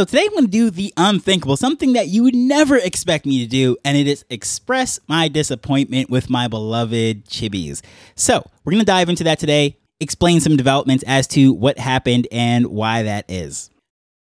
[0.00, 3.44] So today I'm going to do the unthinkable, something that you would never expect me
[3.44, 7.82] to do, and it is express my disappointment with my beloved Chibis.
[8.14, 12.28] So we're going to dive into that today, explain some developments as to what happened
[12.32, 13.68] and why that is.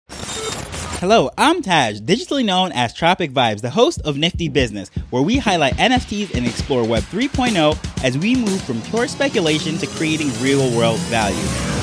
[0.08, 5.38] Hello, I'm Taj, digitally known as Tropic Vibes, the host of Nifty Business, where we
[5.38, 10.76] highlight NFTs and explore Web 3.0 as we move from pure speculation to creating real
[10.76, 11.81] world value.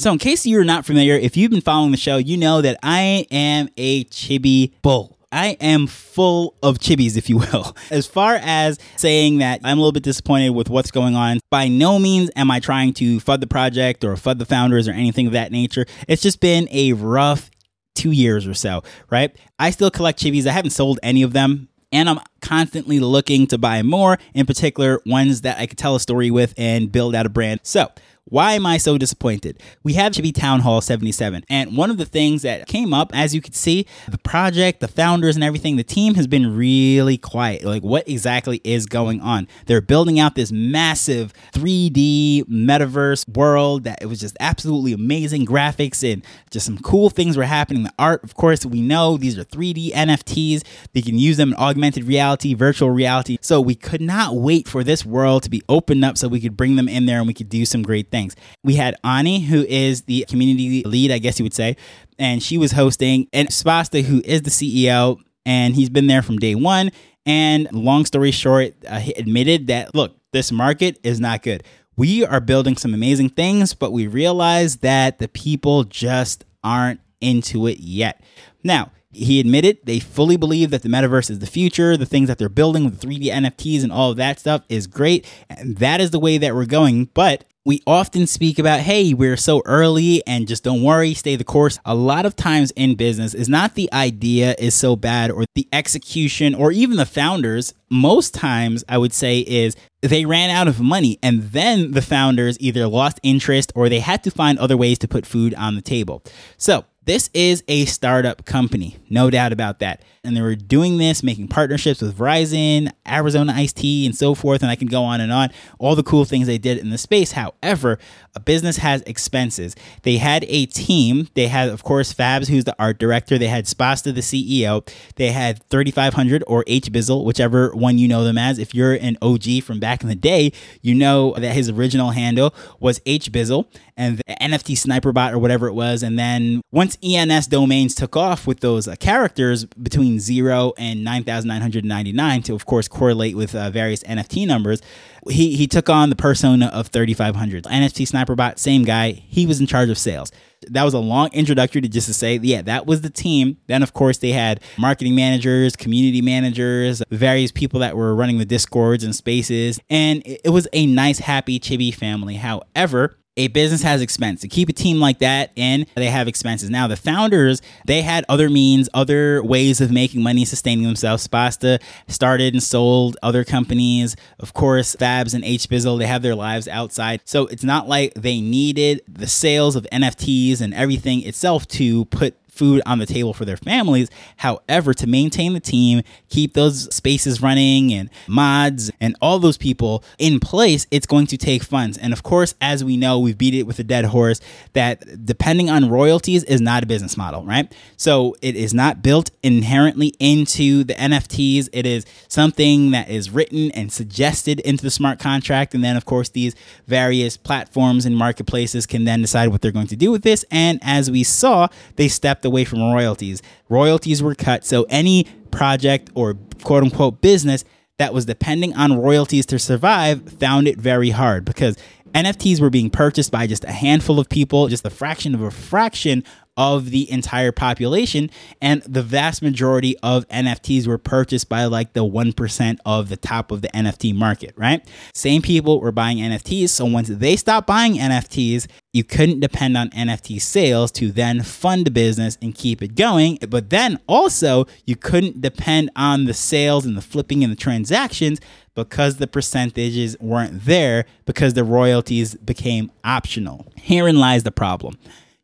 [0.00, 2.78] So, in case you're not familiar, if you've been following the show, you know that
[2.84, 5.18] I am a chibi bull.
[5.32, 7.76] I am full of chibis, if you will.
[7.90, 11.66] As far as saying that I'm a little bit disappointed with what's going on, by
[11.66, 15.26] no means am I trying to FUD the project or FUD the founders or anything
[15.26, 15.84] of that nature.
[16.06, 17.50] It's just been a rough
[17.96, 19.36] two years or so, right?
[19.58, 20.46] I still collect chibis.
[20.46, 25.00] I haven't sold any of them and I'm constantly looking to buy more, in particular
[25.06, 27.60] ones that I could tell a story with and build out a brand.
[27.62, 27.90] So,
[28.30, 29.62] why am I so disappointed?
[29.82, 31.44] We have Chibi Town Hall 77.
[31.48, 34.88] And one of the things that came up, as you could see, the project, the
[34.88, 37.64] founders, and everything, the team has been really quiet.
[37.64, 39.48] Like, what exactly is going on?
[39.66, 46.10] They're building out this massive 3D metaverse world that it was just absolutely amazing graphics
[46.10, 47.84] and just some cool things were happening.
[47.84, 50.64] The art, of course, we know these are 3D NFTs.
[50.92, 53.38] They can use them in augmented reality, virtual reality.
[53.40, 56.56] So we could not wait for this world to be opened up so we could
[56.56, 58.36] bring them in there and we could do some great things things.
[58.64, 61.76] We had Ani, who is the community lead, I guess you would say,
[62.18, 66.38] and she was hosting, and Spasta, who is the CEO, and he's been there from
[66.38, 66.90] day one.
[67.24, 71.62] And long story short, uh, he admitted that look, this market is not good.
[71.96, 77.66] We are building some amazing things, but we realize that the people just aren't into
[77.66, 78.22] it yet.
[78.62, 81.96] Now, he admitted they fully believe that the metaverse is the future.
[81.96, 85.26] The things that they're building with 3D NFTs and all of that stuff is great.
[85.48, 87.06] And that is the way that we're going.
[87.14, 91.44] But we often speak about, hey, we're so early and just don't worry, stay the
[91.44, 91.78] course.
[91.84, 95.68] A lot of times in business is not the idea is so bad or the
[95.70, 97.74] execution or even the founders.
[97.90, 102.56] Most times, I would say, is they ran out of money and then the founders
[102.58, 105.82] either lost interest or they had to find other ways to put food on the
[105.82, 106.22] table.
[106.56, 110.02] So, this is a startup company, no doubt about that.
[110.24, 114.60] And they were doing this, making partnerships with Verizon, Arizona Iced Tea, and so forth.
[114.60, 115.48] And I can go on and on.
[115.78, 117.32] All the cool things they did in the space.
[117.32, 117.98] However,
[118.34, 119.74] a business has expenses.
[120.02, 121.28] They had a team.
[121.32, 123.38] They had, of course, Fabs, who's the art director.
[123.38, 124.86] They had Spasta, the CEO.
[125.16, 128.58] They had 3500 or H Bizzle, whichever one you know them as.
[128.58, 130.52] If you're an OG from back in the day,
[130.82, 135.38] you know that his original handle was H Bizzle and the NFT Sniper Bot or
[135.38, 136.02] whatever it was.
[136.02, 142.42] And then once ENS domains took off with those uh, characters between 0 and 9,999
[142.42, 144.80] to, of course, correlate with uh, various NFT numbers,
[145.28, 147.64] he, he took on the persona of 3,500.
[147.64, 149.12] NFT Sniper Bot, same guy.
[149.12, 150.32] He was in charge of sales.
[150.68, 153.58] That was a long introductory to just to say, yeah, that was the team.
[153.68, 158.44] Then, of course, they had marketing managers, community managers, various people that were running the
[158.44, 159.78] discords and spaces.
[159.88, 162.34] And it was a nice, happy Chibi family.
[162.36, 164.40] However, a business has expense.
[164.42, 166.68] To keep a team like that in, they have expenses.
[166.68, 171.26] Now, the founders, they had other means, other ways of making money, sustaining themselves.
[171.26, 174.16] Spasta started and sold other companies.
[174.40, 177.20] Of course, Fabs and H Bizzle, they have their lives outside.
[177.24, 182.34] So it's not like they needed the sales of NFTs and everything itself to put
[182.58, 184.10] food on the table for their families.
[184.38, 190.02] However, to maintain the team, keep those spaces running and mods and all those people
[190.18, 191.96] in place, it's going to take funds.
[191.96, 194.40] And of course, as we know, we've beat it with a dead horse
[194.72, 197.72] that depending on royalties is not a business model, right?
[197.96, 201.68] So it is not built inherently into the NFTs.
[201.72, 205.74] It is something that is written and suggested into the smart contract.
[205.74, 206.56] And then, of course, these
[206.88, 210.44] various platforms and marketplaces can then decide what they're going to do with this.
[210.50, 213.42] And as we saw, they stepped away from royalties.
[213.68, 217.64] Royalties were cut, so any project or quote unquote business
[217.98, 221.76] that was depending on royalties to survive found it very hard because
[222.12, 225.50] NFTs were being purchased by just a handful of people, just a fraction of a
[225.50, 226.24] fraction
[226.56, 228.30] of the entire population.
[228.60, 233.52] And the vast majority of NFTs were purchased by like the 1% of the top
[233.52, 234.84] of the NFT market, right?
[235.14, 236.70] Same people were buying NFTs.
[236.70, 238.66] So once they stopped buying NFTs,
[238.98, 243.38] you couldn't depend on NFT sales to then fund the business and keep it going.
[243.48, 248.40] But then also, you couldn't depend on the sales and the flipping and the transactions
[248.74, 253.66] because the percentages weren't there because the royalties became optional.
[253.76, 254.98] Herein lies the problem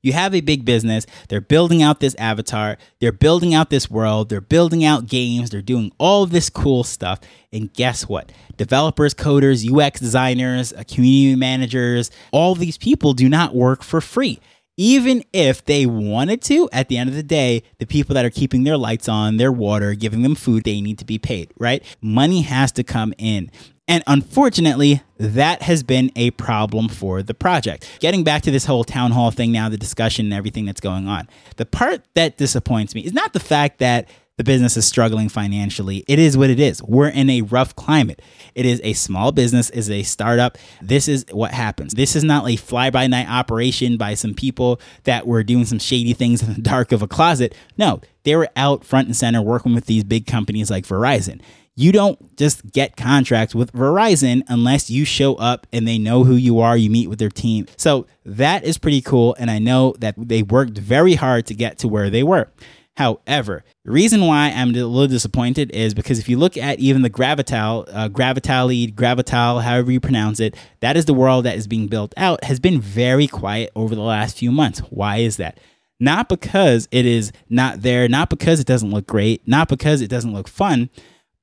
[0.04, 1.06] You have a big business.
[1.28, 2.76] They're building out this avatar.
[3.00, 4.28] They're building out this world.
[4.28, 5.50] They're building out games.
[5.50, 7.20] They're doing all this cool stuff.
[7.52, 8.30] And guess what?
[8.56, 14.40] Developers, coders, UX designers, uh, community managers, all these people do not work for free
[14.76, 18.30] even if they wanted to, at the end of the day, the people that are
[18.30, 21.82] keeping their lights on, their water, giving them food, they need to be paid, right?
[22.00, 23.50] Money has to come in.
[23.86, 27.88] And unfortunately, that has been a problem for the project.
[28.00, 31.06] Getting back to this whole town hall thing now, the discussion and everything that's going
[31.06, 35.28] on, the part that disappoints me is not the fact that the business is struggling
[35.28, 36.02] financially.
[36.08, 36.82] It is what it is.
[36.82, 38.20] We're in a rough climate.
[38.54, 40.58] It is a small business, is a startup.
[40.82, 41.94] This is what happens.
[41.94, 45.78] This is not a fly by night operation by some people that were doing some
[45.78, 47.54] shady things in the dark of a closet.
[47.78, 51.40] No, they were out front and center working with these big companies like Verizon
[51.76, 56.35] you don't just get contracts with Verizon unless you show up and they know who
[56.35, 57.67] you are, you meet with their team.
[57.76, 59.35] So that is pretty cool.
[59.38, 62.49] And I know that they worked very hard to get to where they were.
[62.97, 67.03] However, the reason why I'm a little disappointed is because if you look at even
[67.03, 71.67] the Gravital, uh, Gravitali, Gravital, however you pronounce it, that is the world that is
[71.67, 74.79] being built out, has been very quiet over the last few months.
[74.91, 75.59] Why is that?
[75.99, 80.09] Not because it is not there, not because it doesn't look great, not because it
[80.09, 80.88] doesn't look fun,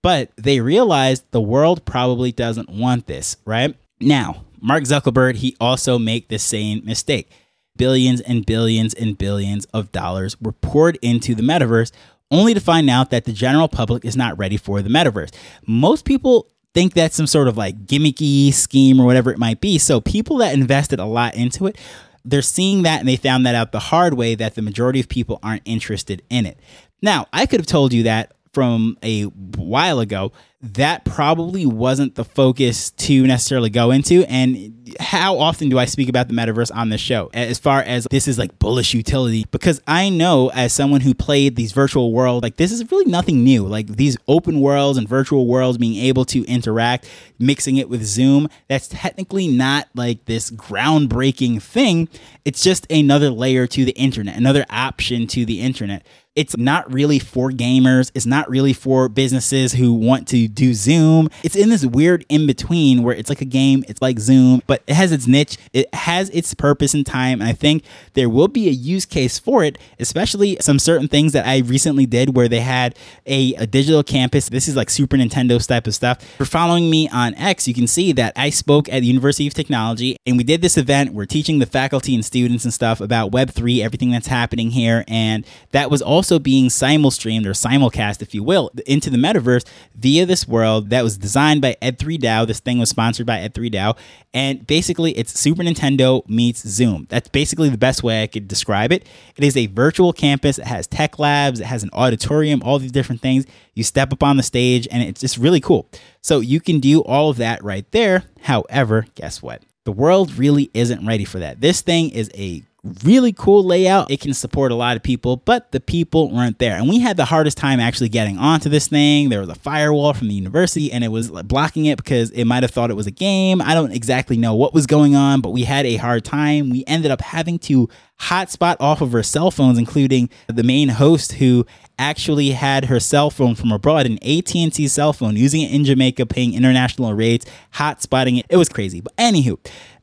[0.01, 3.75] but they realized the world probably doesn't want this, right?
[3.99, 7.29] Now, Mark Zuckerberg, he also made the same mistake.
[7.77, 11.91] Billions and billions and billions of dollars were poured into the metaverse
[12.29, 15.33] only to find out that the general public is not ready for the metaverse.
[15.65, 19.77] Most people think that's some sort of like gimmicky scheme or whatever it might be.
[19.77, 21.77] So people that invested a lot into it,
[22.23, 25.09] they're seeing that and they found that out the hard way that the majority of
[25.09, 26.57] people aren't interested in it.
[27.01, 30.31] Now, I could have told you that from a while ago,
[30.61, 34.23] that probably wasn't the focus to necessarily go into.
[34.25, 38.05] And how often do I speak about the metaverse on this show as far as
[38.11, 39.45] this is like bullish utility?
[39.49, 43.43] Because I know as someone who played these virtual worlds, like this is really nothing
[43.43, 43.65] new.
[43.65, 47.09] Like these open worlds and virtual worlds being able to interact,
[47.39, 52.07] mixing it with Zoom, that's technically not like this groundbreaking thing.
[52.45, 56.05] It's just another layer to the internet, another option to the internet.
[56.33, 58.09] It's not really for gamers.
[58.15, 61.27] It's not really for businesses who want to do Zoom.
[61.43, 64.81] It's in this weird in between where it's like a game, it's like Zoom, but
[64.87, 67.41] it has its niche, it has its purpose and time.
[67.41, 67.83] And I think
[68.13, 72.05] there will be a use case for it, especially some certain things that I recently
[72.05, 74.47] did where they had a, a digital campus.
[74.47, 76.23] This is like Super Nintendo type of stuff.
[76.37, 79.53] For following me on X, you can see that I spoke at the University of
[79.53, 81.13] Technology and we did this event.
[81.13, 85.03] We're teaching the faculty and students and stuff about Web3, everything that's happening here.
[85.09, 89.65] And that was also being simul streamed or simulcast, if you will, into the metaverse
[89.95, 92.47] via this world that was designed by Ed3DAO.
[92.47, 93.97] This thing was sponsored by Ed3DAO.
[94.33, 97.07] And basically, it's Super Nintendo meets Zoom.
[97.09, 99.05] That's basically the best way I could describe it.
[99.35, 100.57] It is a virtual campus.
[100.57, 103.45] It has tech labs, it has an auditorium, all these different things.
[103.73, 105.87] You step up on the stage, and it's just really cool.
[106.21, 108.23] So you can do all of that right there.
[108.41, 109.63] However, guess what?
[109.83, 111.59] The world really isn't ready for that.
[111.59, 112.63] This thing is a
[113.03, 114.09] really cool layout.
[114.09, 116.75] It can support a lot of people, but the people weren't there.
[116.75, 119.29] And we had the hardest time actually getting onto this thing.
[119.29, 122.63] There was a firewall from the university and it was blocking it because it might
[122.63, 123.61] have thought it was a game.
[123.61, 126.69] I don't exactly know what was going on, but we had a hard time.
[126.69, 127.87] We ended up having to
[128.19, 131.65] hotspot off of our cell phones, including the main host who
[131.97, 136.25] actually had her cell phone from abroad, an AT&T cell phone, using it in Jamaica,
[136.25, 137.45] paying international rates,
[137.75, 138.45] hotspotting it.
[138.49, 139.01] It was crazy.
[139.01, 139.57] But anywho,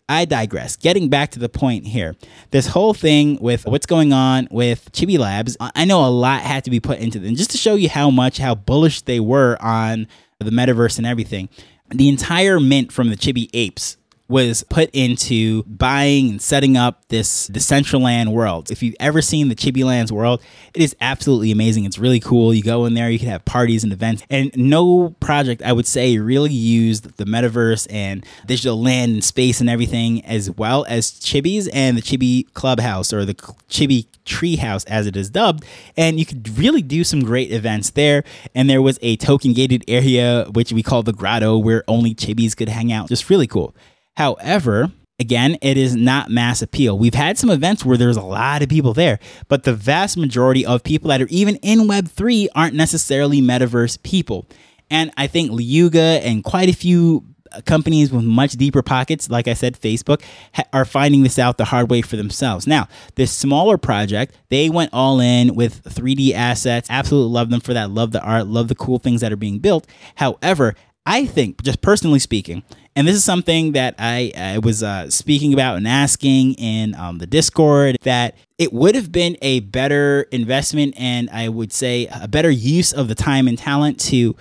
[0.09, 0.77] I digress.
[0.77, 2.17] Getting back to the point here,
[2.51, 6.65] this whole thing with what's going on with Chibi Labs, I know a lot had
[6.65, 9.59] to be put into them just to show you how much, how bullish they were
[9.61, 10.07] on
[10.39, 11.49] the metaverse and everything.
[11.91, 13.97] The entire mint from the Chibi Apes
[14.29, 18.71] was put into buying and setting up this Decentraland world.
[18.71, 20.43] If you've ever seen the Chibi Lands world,
[20.75, 21.87] it is absolutely amazing.
[21.87, 22.53] It's really cool.
[22.53, 24.23] You go in there, you can have parties and events.
[24.29, 29.63] And no project, I would say, really used the metaverse and digital land and space
[29.63, 35.07] and everything, as well as Chibis and the Chibi Clubhouse or the Chibi Treehouse, as
[35.07, 35.65] it is dubbed.
[35.97, 38.25] And you could really do some great events there.
[38.55, 42.55] And there was a token gated area, which we call the Grotto, where only Chibis
[42.55, 43.09] could hang out.
[43.09, 43.75] Just really cool.
[44.19, 46.99] However, again, it is not mass appeal.
[46.99, 50.67] We've had some events where there's a lot of people there, but the vast majority
[50.67, 54.45] of people that are even in Web3 aren't necessarily metaverse people.
[54.91, 59.47] And I think Yuga and quite a few uh, companies with much deeper pockets, like
[59.47, 60.21] I said, Facebook,
[60.53, 62.67] ha- are finding this out the hard way for themselves.
[62.67, 66.89] Now, this smaller project, they went all in with 3D assets.
[66.91, 67.91] Absolutely love them for that.
[67.91, 69.87] Love the art, love the cool things that are being built.
[70.17, 70.75] However,
[71.07, 72.65] I think, just personally speaking,
[72.99, 77.19] And this is something that I, I was uh, speaking about and asking in um,
[77.19, 82.27] the Discord that it would have been a better investment and I would say a
[82.27, 84.35] better use of the time and talent to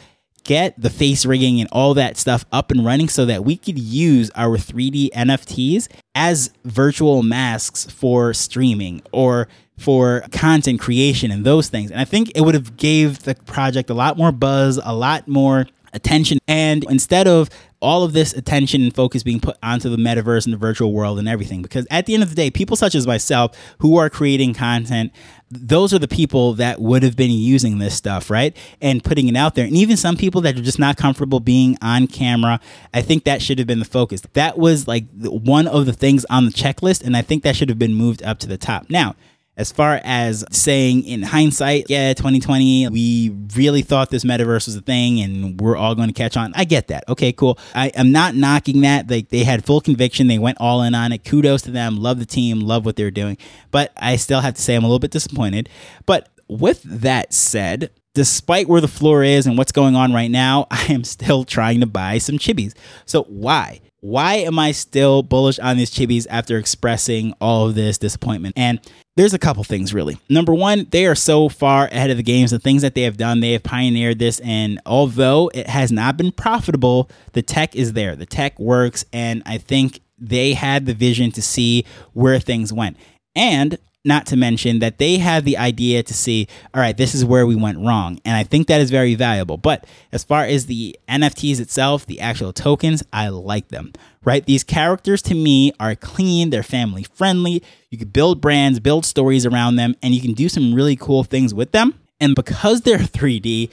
[0.43, 3.77] get the face rigging and all that stuff up and running so that we could
[3.77, 9.47] use our 3D NFTs as virtual masks for streaming or
[9.77, 11.91] for content creation and those things.
[11.91, 15.27] And I think it would have gave the project a lot more buzz, a lot
[15.27, 16.39] more attention.
[16.47, 17.49] And instead of
[17.79, 21.19] all of this attention and focus being put onto the metaverse and the virtual world
[21.19, 24.09] and everything, because at the end of the day, people such as myself who are
[24.09, 25.11] creating content,
[25.49, 28.57] those are the people that would have been using this stuff, right?
[28.81, 29.65] And putting it out there.
[29.65, 32.59] And even some people that are just not comfortable being on camera,
[32.93, 34.21] I think that should have been the focus.
[34.33, 37.05] That was like one of the things on the checklist.
[37.05, 38.89] And I think that should have been moved up to the top.
[38.89, 39.15] Now,
[39.57, 44.81] as far as saying in hindsight, yeah, 2020, we really thought this metaverse was a
[44.81, 46.53] thing and we're all going to catch on.
[46.55, 47.03] I get that.
[47.09, 47.57] Okay, cool.
[47.73, 49.09] I am not knocking that.
[49.09, 50.27] Like they had full conviction.
[50.27, 51.25] They went all in on it.
[51.25, 51.97] Kudos to them.
[51.97, 52.59] Love the team.
[52.59, 53.37] Love what they're doing.
[53.71, 55.69] But I still have to say I'm a little bit disappointed.
[56.05, 60.67] But with that said, despite where the floor is and what's going on right now,
[60.71, 62.73] I am still trying to buy some chibis.
[63.05, 63.81] So why?
[64.07, 68.53] Why am I still bullish on these chibis after expressing all of this disappointment?
[68.55, 68.79] And
[69.17, 70.17] there's a couple things really.
[70.29, 72.51] Number one, they are so far ahead of the games.
[72.51, 74.39] The things that they have done, they have pioneered this.
[74.39, 78.15] And although it has not been profitable, the tech is there.
[78.15, 79.03] The tech works.
[79.11, 81.83] And I think they had the vision to see
[82.13, 82.95] where things went.
[83.35, 87.25] And not to mention that they have the idea to see, all right, this is
[87.25, 88.19] where we went wrong.
[88.25, 89.57] And I think that is very valuable.
[89.57, 94.45] But as far as the NFTs itself, the actual tokens, I like them, right?
[94.45, 97.61] These characters to me are clean, they're family friendly.
[97.89, 101.23] You can build brands, build stories around them, and you can do some really cool
[101.23, 101.93] things with them.
[102.19, 103.69] And because they're 3D,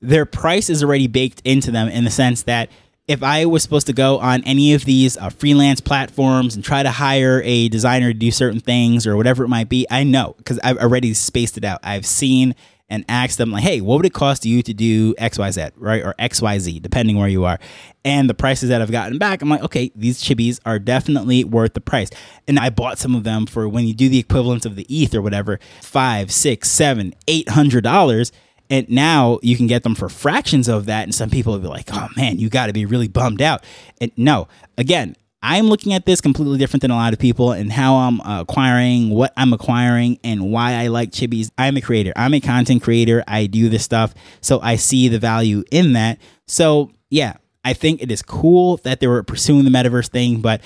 [0.00, 2.70] their price is already baked into them in the sense that
[3.08, 6.82] if I was supposed to go on any of these uh, freelance platforms and try
[6.82, 10.34] to hire a designer to do certain things or whatever it might be, I know
[10.38, 11.80] because I've already spaced it out.
[11.82, 12.54] I've seen
[12.88, 15.68] and asked them like, "Hey, what would it cost you to do X, Y, Z,
[15.76, 17.58] right, or X, Y, Z, depending where you are?"
[18.04, 21.74] And the prices that I've gotten back, I'm like, "Okay, these chibis are definitely worth
[21.74, 22.10] the price."
[22.46, 25.14] And I bought some of them for when you do the equivalent of the ETH
[25.14, 28.30] or whatever, five, six, seven, eight hundred dollars
[28.70, 31.04] and now you can get them for fractions of that.
[31.04, 33.64] And some people will be like, oh man, you got to be really bummed out.
[34.00, 37.72] And no, again, I'm looking at this completely different than a lot of people and
[37.72, 41.50] how I'm acquiring, what I'm acquiring, and why I like Chibis.
[41.58, 43.24] I'm a creator, I'm a content creator.
[43.26, 44.14] I do this stuff.
[44.40, 46.18] So I see the value in that.
[46.46, 50.60] So yeah, I think it is cool that they were pursuing the metaverse thing, but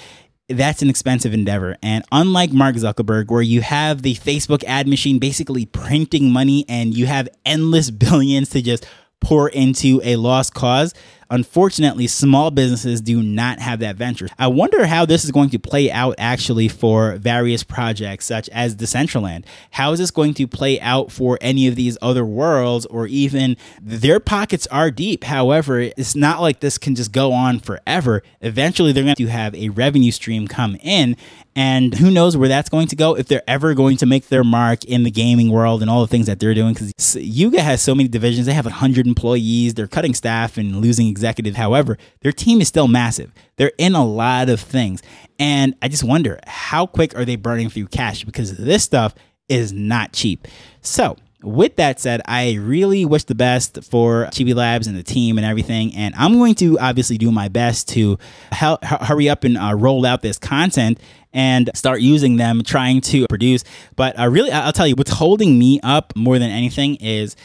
[0.49, 1.77] that's an expensive endeavor.
[1.83, 6.97] And unlike Mark Zuckerberg, where you have the Facebook ad machine basically printing money and
[6.97, 8.87] you have endless billions to just
[9.21, 10.95] pour into a lost cause,
[11.31, 14.29] Unfortunately, small businesses do not have that venture.
[14.39, 18.77] I wonder how this is going to play out actually for various projects such as
[18.77, 19.45] Decentraland.
[19.73, 23.57] How is this going to play out for any of these other worlds or even
[23.81, 25.25] their pockets are deep.
[25.25, 28.23] However, it's not like this can just go on forever.
[28.41, 31.17] Eventually, they're going to have a revenue stream come in
[31.57, 34.45] and who knows where that's going to go if they're ever going to make their
[34.45, 36.75] mark in the gaming world and all the things that they're doing.
[36.75, 41.07] Because Yuga has so many divisions, they have 100 employees, they're cutting staff and losing
[41.17, 41.57] executives.
[41.57, 43.33] However, their team is still massive.
[43.57, 45.03] They're in a lot of things.
[45.39, 49.15] And I just wonder how quick are they burning through cash because this stuff
[49.49, 50.47] is not cheap.
[50.81, 55.39] So, with that said, I really wish the best for Chibi Labs and the team
[55.39, 55.95] and everything.
[55.95, 58.19] And I'm going to obviously do my best to
[58.51, 60.99] hel- hurry up and uh, roll out this content
[61.33, 63.63] and start using them, trying to produce.
[63.95, 67.37] But uh, really, I'll tell you, what's holding me up more than anything is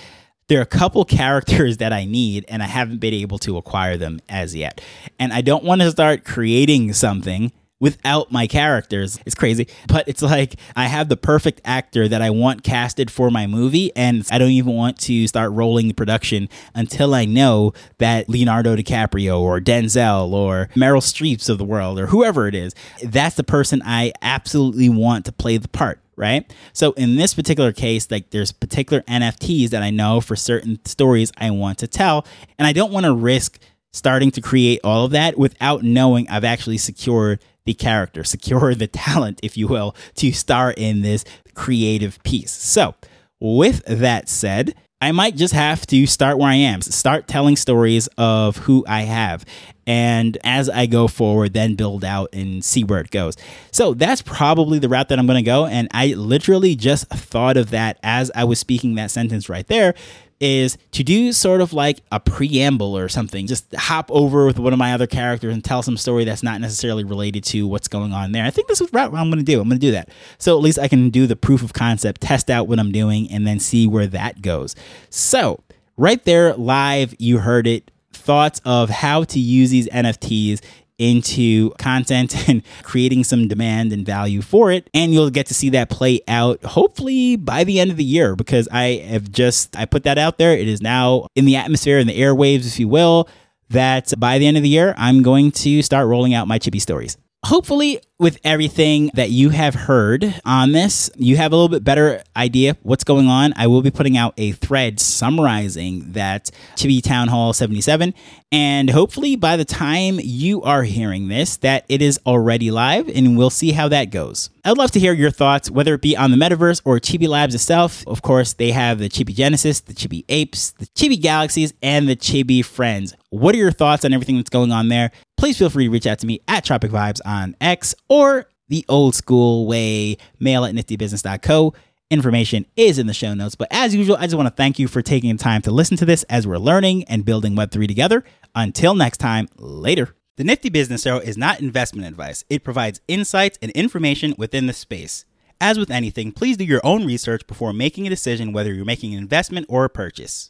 [0.51, 3.95] there are a couple characters that I need, and I haven't been able to acquire
[3.95, 4.81] them as yet.
[5.17, 9.17] And I don't want to start creating something without my characters.
[9.25, 13.31] It's crazy, but it's like I have the perfect actor that I want casted for
[13.31, 17.71] my movie, and I don't even want to start rolling the production until I know
[17.99, 22.75] that Leonardo DiCaprio or Denzel or Meryl Streeps of the world or whoever it is,
[23.01, 26.53] that's the person I absolutely want to play the part right?
[26.71, 31.31] So in this particular case, like there's particular NFTs that I know for certain stories
[31.35, 32.25] I want to tell,
[32.57, 33.59] and I don't want to risk
[33.91, 38.87] starting to create all of that without knowing I've actually secured the character, secure the
[38.87, 41.25] talent, if you will, to star in this
[41.55, 42.51] creative piece.
[42.51, 42.95] So,
[43.39, 48.07] with that said, I might just have to start where I am, start telling stories
[48.17, 49.43] of who I have.
[49.87, 53.35] And as I go forward, then build out and see where it goes.
[53.71, 55.65] So that's probably the route that I'm going to go.
[55.65, 59.95] And I literally just thought of that as I was speaking that sentence right there
[60.41, 63.45] is to do sort of like a preamble or something.
[63.45, 66.59] Just hop over with one of my other characters and tell some story that's not
[66.59, 68.43] necessarily related to what's going on there.
[68.43, 69.61] I think this is what I'm going to do.
[69.61, 70.09] I'm going to do that.
[70.39, 73.31] So at least I can do the proof of concept, test out what I'm doing,
[73.31, 74.75] and then see where that goes.
[75.11, 75.61] So,
[75.95, 77.91] right there, live, you heard it.
[78.11, 80.61] Thoughts of how to use these NFTs
[80.97, 84.89] into content and creating some demand and value for it.
[84.93, 88.35] And you'll get to see that play out hopefully by the end of the year
[88.35, 90.53] because I have just, I put that out there.
[90.53, 93.29] It is now in the atmosphere, in the airwaves, if you will,
[93.69, 96.81] that by the end of the year, I'm going to start rolling out my chibi
[96.81, 101.83] stories hopefully with everything that you have heard on this you have a little bit
[101.83, 103.51] better idea what's going on.
[103.57, 108.13] I will be putting out a thread summarizing that chibi town hall 77
[108.51, 113.35] and hopefully by the time you are hearing this that it is already live and
[113.37, 114.51] we'll see how that goes.
[114.63, 117.55] I'd love to hear your thoughts whether it be on the metaverse or chibi labs
[117.55, 118.07] itself.
[118.07, 122.15] Of course they have the chibi genesis the chibi apes the chibi galaxies and the
[122.15, 123.15] chibi friends.
[123.31, 125.09] What are your thoughts on everything that's going on there?
[125.41, 128.85] Please feel free to reach out to me at Tropic Vibes on X or the
[128.87, 131.73] old school way, mail at niftybusiness.co.
[132.11, 133.55] Information is in the show notes.
[133.55, 136.05] But as usual, I just want to thank you for taking time to listen to
[136.05, 138.23] this as we're learning and building Web3 together.
[138.53, 140.15] Until next time, later.
[140.37, 144.73] The Nifty Business Show is not investment advice, it provides insights and information within the
[144.73, 145.25] space.
[145.59, 149.13] As with anything, please do your own research before making a decision whether you're making
[149.13, 150.49] an investment or a purchase.